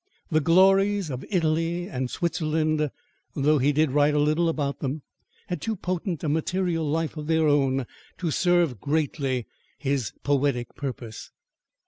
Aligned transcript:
The 0.31 0.39
glories 0.41 1.11
of 1.11 1.23
Italy 1.29 1.87
and 1.87 2.09
Switzerland, 2.09 2.89
though 3.35 3.59
he 3.59 3.71
did 3.71 3.91
write 3.91 4.15
a 4.15 4.19
little 4.19 4.49
about 4.49 4.79
them, 4.79 5.03
had 5.45 5.61
too 5.61 5.75
potent 5.75 6.23
a 6.23 6.27
material 6.27 6.83
life 6.89 7.17
of 7.17 7.27
their 7.27 7.47
own 7.47 7.85
to 8.17 8.31
serve 8.31 8.81
greatly 8.81 9.45
his 9.77 10.11
poetic 10.23 10.73
purpose. 10.73 11.29